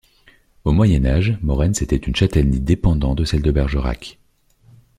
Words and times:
Au 0.63 0.71
Moyen 0.71 1.05
Âge, 1.05 1.37
Maurens 1.43 1.79
était 1.83 1.95
une 1.95 2.15
châtellenie 2.15 2.59
dépendant 2.59 3.13
de 3.13 3.23
celle 3.23 3.43
de 3.43 3.51
Bergerac. 3.51 4.17